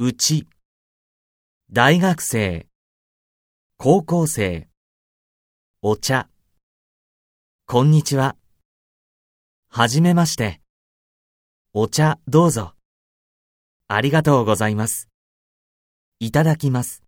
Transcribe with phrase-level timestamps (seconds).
[0.00, 0.46] うち、
[1.72, 2.68] 大学生、
[3.78, 4.68] 高校生、
[5.82, 6.28] お茶、
[7.66, 8.36] こんにちは。
[9.68, 10.60] はじめまして。
[11.72, 12.74] お茶どうぞ。
[13.88, 15.08] ありがとうございます。
[16.20, 17.02] いただきます。